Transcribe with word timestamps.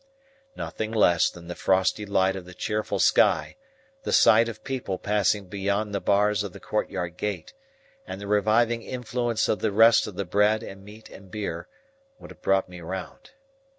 Nothing 0.55 0.91
less 0.91 1.29
than 1.29 1.47
the 1.47 1.53
frosty 1.53 2.07
light 2.07 2.35
of 2.35 2.45
the 2.45 2.55
cheerful 2.55 2.97
sky, 2.97 3.55
the 4.01 4.11
sight 4.11 4.49
of 4.49 4.63
people 4.63 4.97
passing 4.97 5.45
beyond 5.45 5.93
the 5.93 6.01
bars 6.01 6.41
of 6.43 6.53
the 6.53 6.59
court 6.59 6.89
yard 6.89 7.17
gate, 7.17 7.53
and 8.07 8.19
the 8.19 8.25
reviving 8.25 8.81
influence 8.81 9.47
of 9.47 9.59
the 9.59 9.71
rest 9.71 10.07
of 10.07 10.15
the 10.15 10.25
bread 10.25 10.63
and 10.63 10.83
meat 10.83 11.11
and 11.11 11.29
beer, 11.29 11.67
would 12.17 12.31
have 12.31 12.41
brought 12.41 12.67
me 12.67 12.81
round. 12.81 13.29